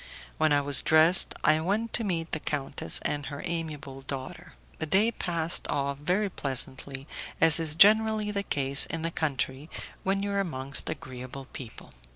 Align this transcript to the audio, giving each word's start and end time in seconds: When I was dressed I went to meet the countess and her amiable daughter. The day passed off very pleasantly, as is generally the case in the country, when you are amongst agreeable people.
When 0.39 0.51
I 0.51 0.61
was 0.61 0.81
dressed 0.81 1.35
I 1.43 1.59
went 1.61 1.93
to 1.93 2.03
meet 2.03 2.31
the 2.31 2.39
countess 2.39 2.97
and 3.03 3.27
her 3.27 3.43
amiable 3.45 4.01
daughter. 4.01 4.53
The 4.79 4.87
day 4.87 5.11
passed 5.11 5.67
off 5.67 5.99
very 5.99 6.27
pleasantly, 6.27 7.07
as 7.39 7.59
is 7.59 7.75
generally 7.75 8.31
the 8.31 8.41
case 8.41 8.87
in 8.87 9.03
the 9.03 9.11
country, 9.11 9.69
when 10.01 10.23
you 10.23 10.31
are 10.31 10.39
amongst 10.39 10.89
agreeable 10.89 11.45
people. 11.53 11.93